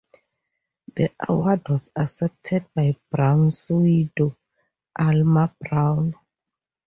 The 0.95 1.11
award 1.29 1.69
was 1.69 1.91
accepted 1.95 2.65
by 2.75 2.97
Brown's 3.11 3.69
widow, 3.69 4.35
Alma 4.99 5.55
Brown. 5.59 6.15